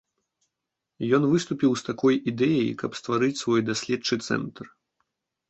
Ён 1.17 1.27
выступіў 1.33 1.71
з 1.81 1.87
такой 1.89 2.15
ідэяй, 2.33 2.71
каб 2.81 2.91
стварыць 3.01 3.33
свой 3.43 3.61
даследчы 3.69 4.21
цэнтр. 4.27 4.65